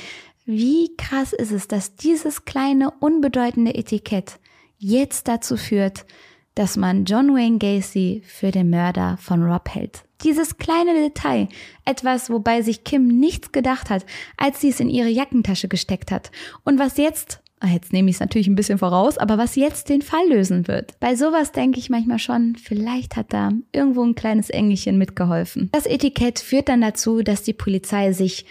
[0.46, 4.40] wie krass ist es, dass dieses kleine, unbedeutende Etikett
[4.78, 6.06] jetzt dazu führt,
[6.54, 10.04] dass man John Wayne Gacy für den Mörder von Rob hält.
[10.24, 11.50] Dieses kleine Detail,
[11.84, 14.06] etwas, wobei sich Kim nichts gedacht hat,
[14.38, 16.32] als sie es in ihre Jackentasche gesteckt hat
[16.64, 20.02] und was jetzt, jetzt nehme ich es natürlich ein bisschen voraus, aber was jetzt den
[20.02, 21.00] Fall lösen wird.
[21.00, 25.70] Bei sowas denke ich manchmal schon, vielleicht hat da irgendwo ein kleines Engelchen mitgeholfen.
[25.72, 28.46] Das Etikett führt dann dazu, dass die Polizei sich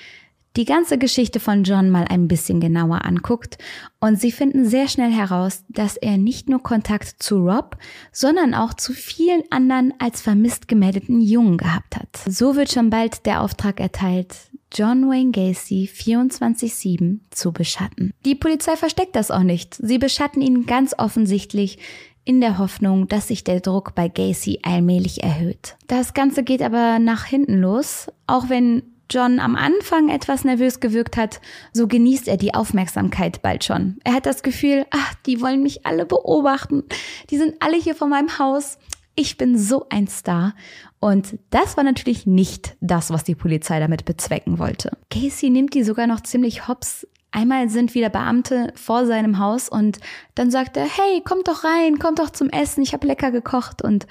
[0.57, 3.59] die ganze Geschichte von John mal ein bisschen genauer anguckt
[4.01, 7.77] und sie finden sehr schnell heraus, dass er nicht nur Kontakt zu Rob,
[8.13, 12.21] sondern auch zu vielen anderen als vermisst gemeldeten Jungen gehabt hat.
[12.27, 14.37] So wird schon bald der Auftrag erteilt,
[14.75, 18.13] John Wayne Gacy 24-7 zu beschatten.
[18.25, 19.77] Die Polizei versteckt das auch nicht.
[19.77, 21.79] Sie beschatten ihn ganz offensichtlich
[22.25, 25.77] in der Hoffnung, dass sich der Druck bei Gacy allmählich erhöht.
[25.87, 31.17] Das Ganze geht aber nach hinten los, auch wenn John am Anfang etwas nervös gewirkt
[31.17, 31.41] hat,
[31.73, 33.99] so genießt er die Aufmerksamkeit bald schon.
[34.03, 36.83] Er hat das Gefühl, ach, die wollen mich alle beobachten.
[37.31, 38.79] Die sind alle hier vor meinem Haus.
[39.17, 40.55] Ich bin so ein Star.
[40.99, 44.97] Und das war natürlich nicht das, was die Polizei damit bezwecken wollte.
[45.11, 47.07] Casey nimmt die sogar noch ziemlich hops.
[47.31, 49.99] Einmal sind wieder Beamte vor seinem Haus und
[50.35, 53.83] dann sagt er, hey, kommt doch rein, kommt doch zum Essen, ich habe lecker gekocht
[53.83, 54.07] und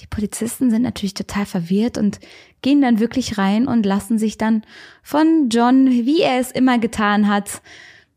[0.00, 2.20] die Polizisten sind natürlich total verwirrt und
[2.62, 4.62] gehen dann wirklich rein und lassen sich dann
[5.02, 7.62] von John, wie er es immer getan hat,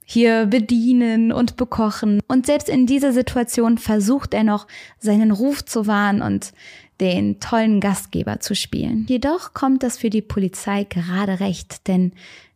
[0.06, 2.22] hier bedienen und bekochen.
[2.28, 4.68] Und selbst in dieser Situation versucht er noch,
[5.00, 6.54] seinen Ruf zu wahren und
[7.02, 9.06] den tollen Gastgeber zu spielen.
[9.08, 12.13] Jedoch kommt das für die Polizei gerade recht, denn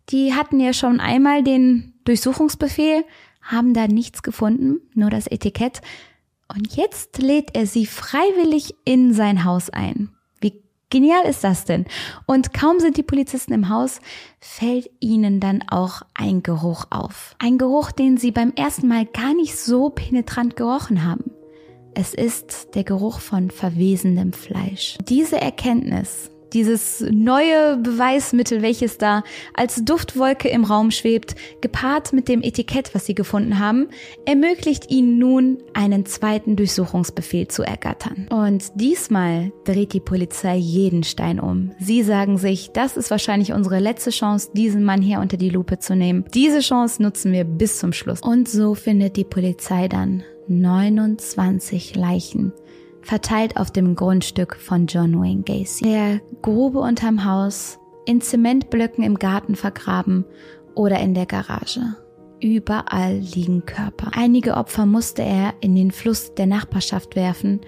[0.09, 3.03] die hatten ja schon einmal den Durchsuchungsbefehl,
[3.41, 5.81] haben da nichts gefunden, nur das Etikett,
[6.53, 10.09] und jetzt lädt er sie freiwillig in sein Haus ein.
[10.89, 11.85] Genial ist das denn?
[12.27, 13.99] Und kaum sind die Polizisten im Haus,
[14.39, 17.35] fällt ihnen dann auch ein Geruch auf.
[17.39, 21.31] Ein Geruch, den sie beim ersten Mal gar nicht so penetrant gerochen haben.
[21.93, 24.97] Es ist der Geruch von verwesendem Fleisch.
[25.09, 32.41] Diese Erkenntnis dieses neue Beweismittel, welches da als Duftwolke im Raum schwebt, gepaart mit dem
[32.41, 33.89] Etikett, was sie gefunden haben,
[34.25, 38.27] ermöglicht ihnen nun, einen zweiten Durchsuchungsbefehl zu ergattern.
[38.29, 41.71] Und diesmal dreht die Polizei jeden Stein um.
[41.79, 45.79] Sie sagen sich, das ist wahrscheinlich unsere letzte Chance, diesen Mann hier unter die Lupe
[45.79, 46.25] zu nehmen.
[46.33, 48.21] Diese Chance nutzen wir bis zum Schluss.
[48.21, 52.53] Und so findet die Polizei dann 29 Leichen
[53.07, 55.85] verteilt auf dem Grundstück von John Wayne Gacy.
[55.85, 60.25] Der Grube unterm Haus, in Zementblöcken im Garten vergraben
[60.75, 61.81] oder in der Garage.
[62.41, 64.11] Überall liegen Körper.
[64.13, 67.61] Einige Opfer musste er in den Fluss der Nachbarschaft werfen,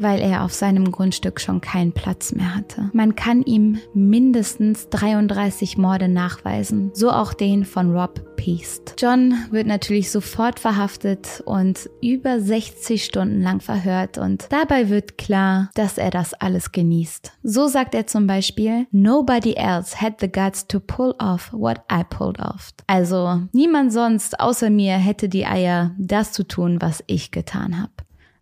[0.00, 2.90] weil er auf seinem Grundstück schon keinen Platz mehr hatte.
[2.92, 8.94] Man kann ihm mindestens 33 Morde nachweisen, so auch den von Rob Peast.
[8.98, 15.70] John wird natürlich sofort verhaftet und über 60 Stunden lang verhört und dabei wird klar,
[15.74, 17.32] dass er das alles genießt.
[17.42, 22.02] So sagt er zum Beispiel, Nobody else had the guts to pull off what I
[22.08, 22.70] pulled off.
[22.86, 27.92] Also niemand sonst außer mir hätte die Eier, das zu tun, was ich getan habe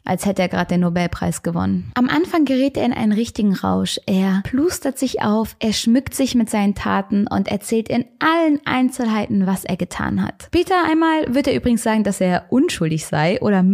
[0.05, 1.93] als hätte er gerade den Nobelpreis gewonnen.
[1.95, 4.01] Am Anfang gerät er in einen richtigen Rausch.
[4.07, 9.47] Er plustert sich auf, er schmückt sich mit seinen Taten und erzählt in allen Einzelheiten,
[9.47, 10.45] was er getan hat.
[10.47, 13.65] Später einmal wird er übrigens sagen, dass er unschuldig sei oder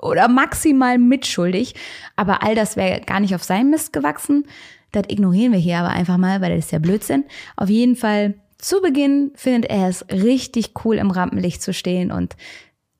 [0.00, 1.74] oder maximal mitschuldig,
[2.16, 4.46] aber all das wäre gar nicht auf seinem Mist gewachsen.
[4.90, 7.24] Das ignorieren wir hier aber einfach mal, weil das ist ja Blödsinn.
[7.56, 12.36] Auf jeden Fall zu Beginn findet er es richtig cool, im Rampenlicht zu stehen und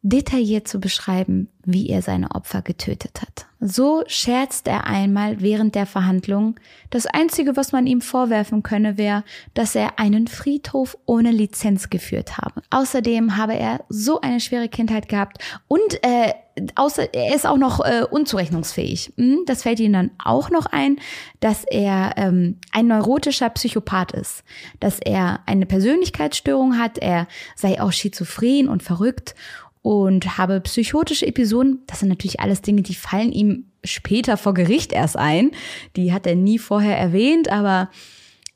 [0.03, 3.46] detailliert zu beschreiben, wie er seine Opfer getötet hat.
[3.61, 6.59] So scherzt er einmal während der Verhandlung,
[6.90, 9.22] das Einzige, was man ihm vorwerfen könne, wäre,
[9.55, 12.62] dass er einen Friedhof ohne Lizenz geführt habe.
[12.70, 15.38] Außerdem habe er so eine schwere Kindheit gehabt
[15.68, 16.32] und äh,
[16.74, 19.12] außer, er ist auch noch äh, unzurechnungsfähig.
[19.16, 20.96] Hm, das fällt ihm dann auch noch ein,
[21.40, 24.42] dass er ähm, ein neurotischer Psychopath ist,
[24.80, 27.26] dass er eine Persönlichkeitsstörung hat, er
[27.57, 29.34] sei auch schizophren und verrückt
[29.83, 31.80] und habe psychotische Episoden.
[31.87, 35.51] Das sind natürlich alles Dinge, die fallen ihm später vor Gericht erst ein.
[35.97, 37.91] Die hat er nie vorher erwähnt, aber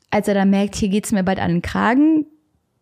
[0.09, 2.25] als er dann merkt, hier geht's mir bald an den Kragen,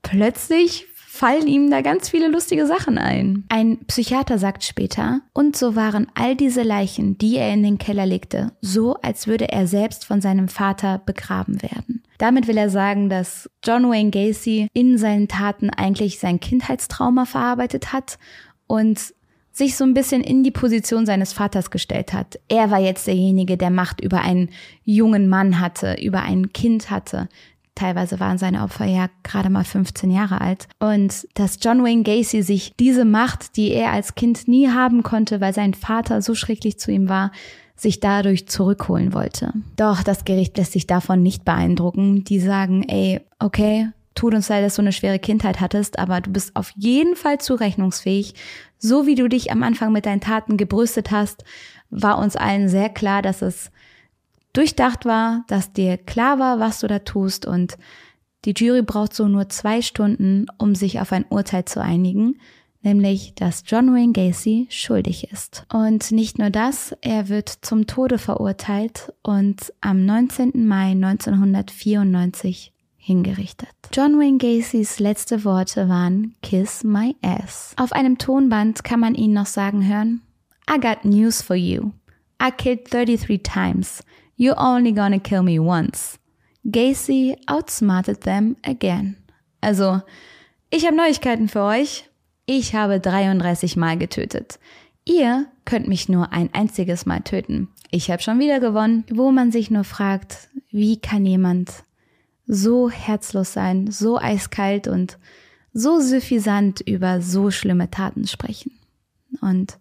[0.04, 0.86] plötzlich
[1.16, 3.46] fallen ihm da ganz viele lustige Sachen ein.
[3.48, 8.06] Ein Psychiater sagt später, und so waren all diese Leichen, die er in den Keller
[8.06, 12.04] legte, so als würde er selbst von seinem Vater begraben werden.
[12.18, 17.94] Damit will er sagen, dass John Wayne Gacy in seinen Taten eigentlich sein Kindheitstrauma verarbeitet
[17.94, 18.20] hat
[18.68, 19.14] und
[19.54, 22.40] sich so ein bisschen in die Position seines Vaters gestellt hat.
[22.50, 24.50] Er war jetzt derjenige, der Macht über einen
[24.84, 27.30] jungen Mann hatte, über ein Kind hatte.
[27.76, 30.68] Teilweise waren seine Opfer ja gerade mal 15 Jahre alt.
[30.80, 35.42] Und dass John Wayne Gacy sich diese Macht, die er als Kind nie haben konnte,
[35.42, 37.32] weil sein Vater so schrecklich zu ihm war,
[37.76, 39.52] sich dadurch zurückholen wollte.
[39.76, 42.24] Doch das Gericht lässt sich davon nicht beeindrucken.
[42.24, 46.32] Die sagen, ey, okay, tut uns leid, dass du eine schwere Kindheit hattest, aber du
[46.32, 48.34] bist auf jeden Fall zurechnungsfähig.
[48.78, 51.44] So wie du dich am Anfang mit deinen Taten gebrüstet hast,
[51.90, 53.72] war uns allen sehr klar, dass es
[54.58, 57.78] durchdacht war, dass dir klar war, was du da tust und
[58.46, 62.40] die Jury braucht so nur zwei Stunden, um sich auf ein Urteil zu einigen,
[62.84, 65.66] nämlich, dass John Wayne Gacy schuldig ist.
[65.74, 70.68] Und nicht nur das, er wird zum Tode verurteilt und am 19.
[70.68, 73.70] Mai 1994 hingerichtet.
[73.92, 77.74] John Wayne Gacys letzte Worte waren Kiss my ass.
[77.78, 80.22] Auf einem Tonband kann man ihn noch sagen hören,
[80.70, 81.92] I got news for you.
[82.42, 84.04] I killed 33 times.
[84.38, 86.20] You're only gonna kill me once.
[86.66, 89.18] Gacy outsmarted them again.
[89.62, 90.02] Also,
[90.70, 92.10] ich habe Neuigkeiten für euch.
[92.46, 94.60] Ich habe 33 Mal getötet.
[95.06, 97.70] Ihr könnt mich nur ein einziges Mal töten.
[97.92, 99.06] Ich habe schon wieder gewonnen.
[99.10, 101.84] Wo man sich nur fragt, wie kann jemand
[102.48, 105.18] so herzlos sein, so eiskalt und
[105.74, 108.72] so suffisant über so schlimme Taten sprechen.
[109.42, 109.78] Und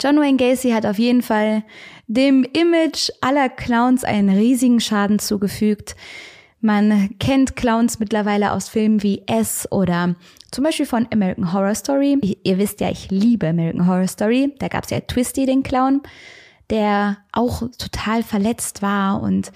[0.00, 1.64] John Wayne Gacy hat auf jeden Fall
[2.06, 5.96] dem Image aller Clowns einen riesigen Schaden zugefügt.
[6.60, 10.14] Man kennt Clowns mittlerweile aus Filmen wie S oder
[10.52, 12.38] zum Beispiel von American Horror Story.
[12.44, 14.54] Ihr wisst ja, ich liebe American Horror Story.
[14.58, 16.02] Da gab es ja Twisty, den Clown,
[16.70, 19.50] der auch total verletzt war und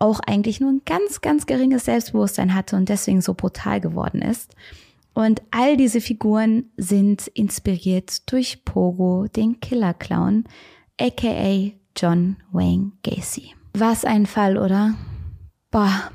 [0.00, 4.54] auch eigentlich nur ein ganz, ganz geringes Selbstbewusstsein hatte und deswegen so brutal geworden ist.
[5.18, 10.44] Und all diese Figuren sind inspiriert durch Pogo, den Killer Clown,
[10.96, 13.52] aka John Wayne Gacy.
[13.74, 14.94] Was ein Fall, oder?
[15.72, 16.12] Boah.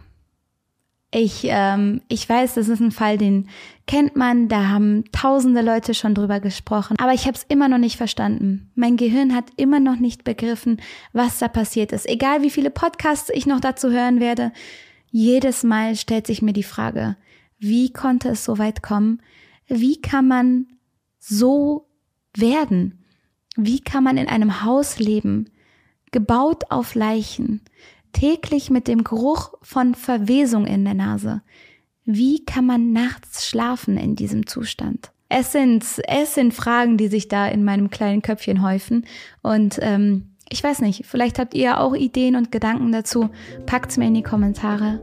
[1.12, 3.50] Ich, ähm, ich weiß, das ist ein Fall, den
[3.88, 7.80] kennt man, da haben tausende Leute schon drüber gesprochen, aber ich habe es immer noch
[7.80, 8.72] nicht verstanden.
[8.74, 10.82] Mein Gehirn hat immer noch nicht begriffen,
[11.12, 12.08] was da passiert ist.
[12.08, 14.54] Egal wie viele Podcasts ich noch dazu hören werde,
[15.12, 17.18] jedes Mal stellt sich mir die Frage,
[17.64, 19.22] wie konnte es so weit kommen?
[19.68, 20.68] Wie kann man
[21.18, 21.88] so
[22.36, 23.00] werden?
[23.56, 25.50] Wie kann man in einem Haus leben,
[26.12, 27.62] gebaut auf Leichen,
[28.12, 31.42] täglich mit dem Geruch von Verwesung in der Nase?
[32.04, 35.12] Wie kann man nachts schlafen in diesem Zustand?
[35.30, 39.06] Es sind, es sind Fragen, die sich da in meinem kleinen Köpfchen häufen.
[39.42, 43.30] Und ähm, ich weiß nicht, vielleicht habt ihr auch Ideen und Gedanken dazu.
[43.66, 45.00] Packt's mir in die Kommentare.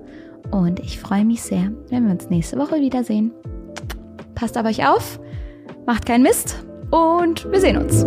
[0.50, 3.32] Und ich freue mich sehr, wenn wir uns nächste Woche wiedersehen.
[4.34, 5.20] Passt auf euch auf
[5.90, 8.06] macht keinen Mist und wir sehen uns.